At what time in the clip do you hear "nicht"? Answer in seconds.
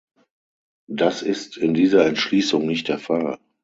2.65-2.87